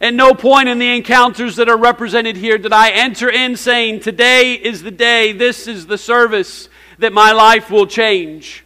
[0.00, 4.00] At no point in the encounters that are represented here did I enter in saying,
[4.00, 6.70] Today is the day, this is the service
[7.00, 8.64] that my life will change.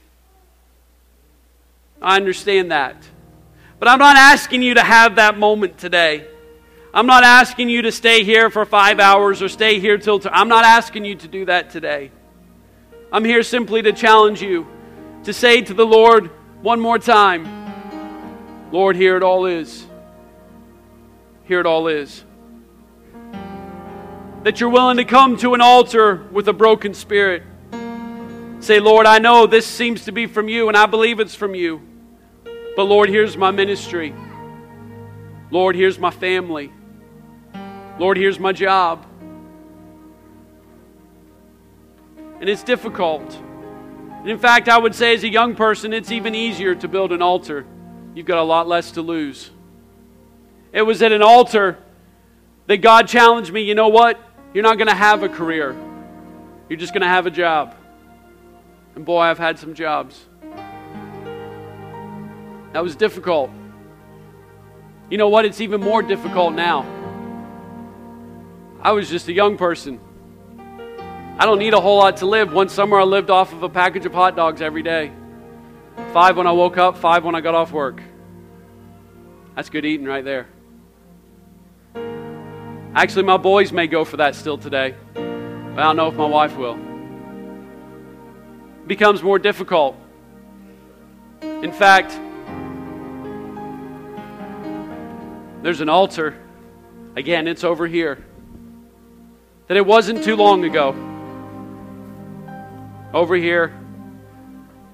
[2.00, 2.96] I understand that.
[3.80, 6.28] But I'm not asking you to have that moment today.
[6.94, 10.20] I'm not asking you to stay here for five hours or stay here till.
[10.20, 12.12] T- I'm not asking you to do that today.
[13.10, 14.68] I'm here simply to challenge you
[15.24, 16.30] to say to the Lord
[16.62, 17.62] one more time
[18.70, 19.86] Lord, here it all is.
[21.44, 22.24] Here it all is.
[24.44, 27.42] That you're willing to come to an altar with a broken spirit.
[28.60, 31.54] Say, Lord, I know this seems to be from you, and I believe it's from
[31.54, 31.82] you.
[32.76, 34.14] But Lord, here's my ministry.
[35.50, 36.72] Lord, here's my family.
[37.98, 39.06] Lord, here's my job.
[42.40, 43.22] And it's difficult.
[44.20, 47.12] And in fact, I would say as a young person, it's even easier to build
[47.12, 47.64] an altar.
[48.14, 49.50] You've got a lot less to lose.
[50.72, 51.78] It was at an altar
[52.66, 54.18] that God challenged me you know what?
[54.52, 55.76] You're not going to have a career,
[56.68, 57.76] you're just going to have a job.
[58.94, 60.24] And boy, I've had some jobs.
[62.72, 63.50] That was difficult.
[65.10, 65.44] You know what?
[65.44, 67.03] It's even more difficult now.
[68.84, 69.98] I was just a young person.
[71.38, 72.52] I don't need a whole lot to live.
[72.52, 75.10] One summer I lived off of a package of hot dogs every day.
[76.12, 78.02] Five when I woke up, five when I got off work.
[79.56, 80.48] That's good eating right there.
[82.94, 86.26] Actually, my boys may go for that still today, but I don't know if my
[86.26, 86.78] wife will.
[88.82, 89.96] It becomes more difficult.
[91.40, 92.10] In fact,
[95.62, 96.36] there's an altar.
[97.16, 98.23] Again, it's over here.
[99.66, 100.94] That it wasn't too long ago.
[103.14, 103.72] Over here,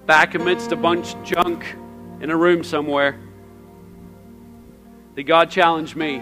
[0.06, 1.76] back amidst a bunch of junk
[2.20, 3.18] in a room somewhere,
[5.16, 6.18] that God challenged me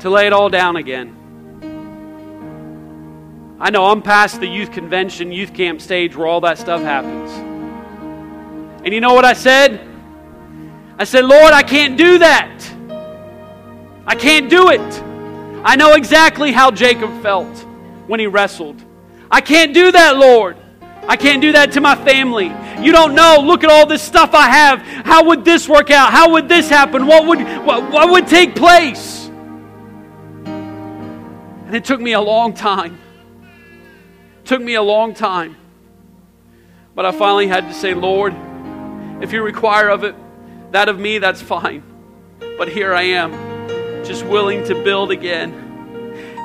[0.00, 1.16] to lay it all down again.
[3.58, 7.30] I know I'm past the youth convention, youth camp stage where all that stuff happens.
[8.84, 9.80] And you know what I said?
[10.98, 12.72] I said, Lord, I can't do that.
[14.06, 15.11] I can't do it.
[15.64, 17.58] I know exactly how Jacob felt
[18.06, 18.82] when he wrestled.
[19.30, 20.56] I can't do that, Lord.
[21.08, 22.52] I can't do that to my family.
[22.84, 23.38] You don't know.
[23.42, 24.80] Look at all this stuff I have.
[24.80, 26.12] How would this work out?
[26.12, 27.06] How would this happen?
[27.06, 29.26] What would what, what would take place?
[30.44, 32.98] And it took me a long time.
[34.42, 35.56] It took me a long time.
[36.94, 38.34] But I finally had to say, Lord,
[39.22, 40.14] if you require of it,
[40.72, 41.82] that of me, that's fine.
[42.58, 43.32] But here I am,
[44.04, 45.52] just willing to build again.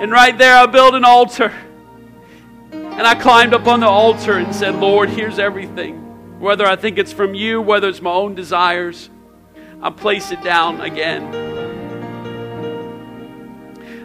[0.02, 1.54] And right there, I built an altar.
[2.72, 6.40] And I climbed up on the altar and said, Lord, here's everything.
[6.40, 9.10] Whether I think it's from you, whether it's my own desires,
[9.82, 11.48] I place it down again.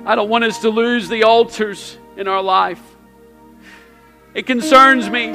[0.06, 2.82] I don't want us to lose the altars in our life.
[4.34, 5.30] It concerns me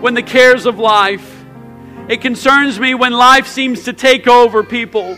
[0.00, 1.44] when the cares of life,
[2.08, 5.16] it concerns me when life seems to take over people.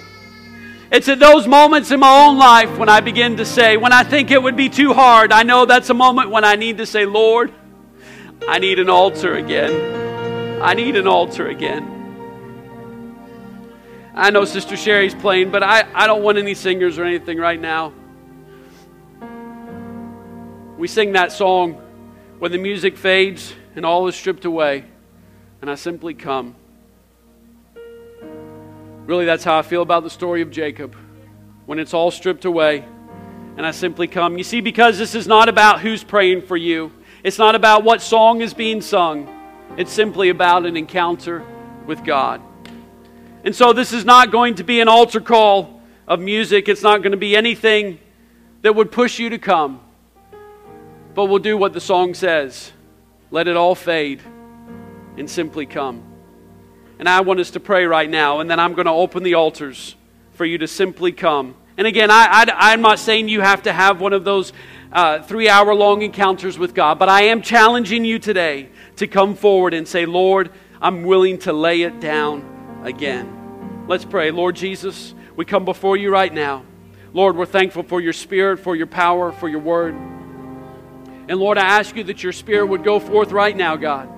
[0.92, 4.04] It's at those moments in my own life when I begin to say, when I
[4.04, 6.84] think it would be too hard, I know that's a moment when I need to
[6.84, 7.50] say, Lord,
[8.46, 10.60] I need an altar again.
[10.60, 11.88] I need an altar again.
[14.14, 17.58] I know Sister Sherry's playing, but I, I don't want any singers or anything right
[17.58, 17.94] now.
[20.76, 21.80] We sing that song
[22.38, 24.84] when the music fades and all is stripped away,
[25.62, 26.54] and I simply come.
[29.06, 30.96] Really, that's how I feel about the story of Jacob.
[31.66, 32.84] When it's all stripped away,
[33.56, 34.38] and I simply come.
[34.38, 36.92] You see, because this is not about who's praying for you,
[37.22, 39.28] it's not about what song is being sung,
[39.76, 41.44] it's simply about an encounter
[41.86, 42.40] with God.
[43.44, 47.02] And so, this is not going to be an altar call of music, it's not
[47.02, 47.98] going to be anything
[48.62, 49.80] that would push you to come.
[51.14, 52.72] But we'll do what the song says
[53.30, 54.20] let it all fade
[55.16, 56.11] and simply come.
[56.98, 59.34] And I want us to pray right now, and then I'm going to open the
[59.34, 59.96] altars
[60.34, 61.54] for you to simply come.
[61.76, 64.52] And again, I, am not saying you have to have one of those
[64.92, 69.34] uh, three hour long encounters with God, but I am challenging you today to come
[69.34, 73.84] forward and say, Lord, I'm willing to lay it down again.
[73.88, 74.30] Let's pray.
[74.30, 76.64] Lord Jesus, we come before you right now.
[77.14, 79.94] Lord, we're thankful for your spirit, for your power, for your word.
[81.28, 84.08] And Lord, I ask you that your Spirit would go forth right now, God.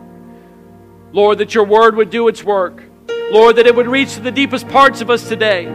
[1.15, 2.83] Lord, that your word would do its work.
[3.31, 5.69] Lord, that it would reach to the deepest parts of us today.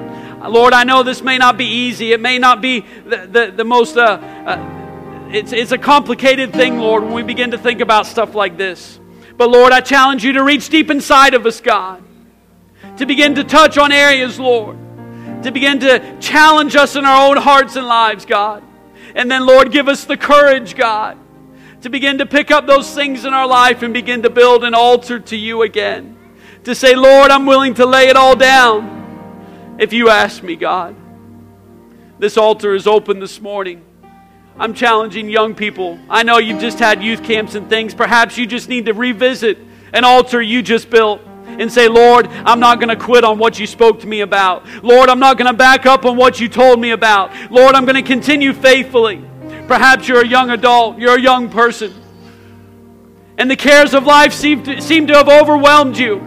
[0.46, 2.12] Lord, I know this may not be easy.
[2.12, 6.78] It may not be the, the, the most, uh, uh, it's, it's a complicated thing,
[6.78, 9.00] Lord, when we begin to think about stuff like this.
[9.38, 12.04] But Lord, I challenge you to reach deep inside of us, God.
[12.98, 14.78] To begin to touch on areas, Lord.
[15.44, 18.62] To begin to challenge us in our own hearts and lives, God.
[19.16, 21.18] And then, Lord, give us the courage, God
[21.82, 24.74] to begin to pick up those things in our life and begin to build an
[24.74, 26.18] altar to you again.
[26.66, 30.96] To say, Lord, I'm willing to lay it all down if you ask me, God.
[32.20, 33.86] This altar is open this morning.
[34.58, 35.98] I'm challenging young people.
[36.10, 37.94] I know you've just had youth camps and things.
[37.94, 39.58] Perhaps you just need to revisit
[39.94, 43.58] an altar you just built and say, Lord, I'm not going to quit on what
[43.58, 44.68] you spoke to me about.
[44.84, 47.34] Lord, I'm not going to back up on what you told me about.
[47.50, 49.29] Lord, I'm going to continue faithfully.
[49.70, 51.94] Perhaps you're a young adult, you're a young person,
[53.38, 56.20] and the cares of life seem to, seem to have overwhelmed you.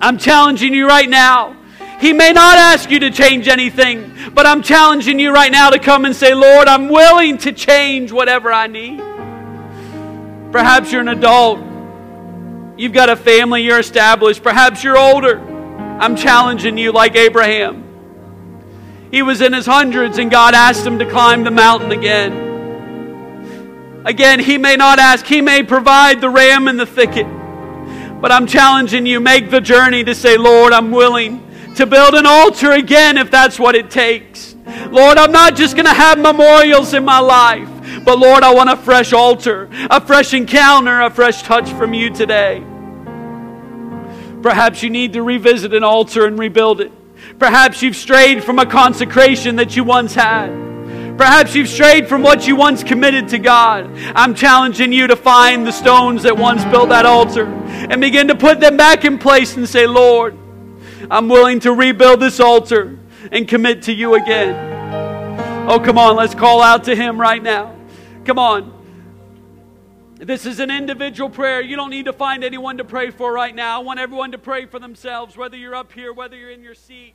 [0.00, 1.54] I'm challenging you right now.
[2.00, 5.78] He may not ask you to change anything, but I'm challenging you right now to
[5.78, 8.96] come and say, Lord, I'm willing to change whatever I need.
[10.52, 11.58] Perhaps you're an adult.
[12.78, 14.42] You've got a family, you're established.
[14.42, 15.38] Perhaps you're older.
[15.38, 17.85] I'm challenging you like Abraham.
[19.10, 22.44] He was in his hundreds, and God asked him to climb the mountain again.
[24.04, 27.26] Again, he may not ask, he may provide the ram in the thicket.
[28.20, 31.42] But I'm challenging you, make the journey to say, Lord, I'm willing
[31.76, 34.54] to build an altar again if that's what it takes.
[34.90, 37.68] Lord, I'm not just going to have memorials in my life,
[38.04, 42.10] but Lord, I want a fresh altar, a fresh encounter, a fresh touch from you
[42.10, 42.64] today.
[44.42, 46.92] Perhaps you need to revisit an altar and rebuild it.
[47.38, 50.48] Perhaps you've strayed from a consecration that you once had.
[51.18, 53.90] Perhaps you've strayed from what you once committed to God.
[54.14, 58.34] I'm challenging you to find the stones that once built that altar and begin to
[58.34, 60.36] put them back in place and say, Lord,
[61.10, 62.98] I'm willing to rebuild this altar
[63.32, 65.68] and commit to you again.
[65.68, 67.74] Oh, come on, let's call out to Him right now.
[68.24, 68.72] Come on.
[70.16, 71.60] This is an individual prayer.
[71.60, 73.80] You don't need to find anyone to pray for right now.
[73.80, 76.74] I want everyone to pray for themselves, whether you're up here, whether you're in your
[76.74, 77.14] seat.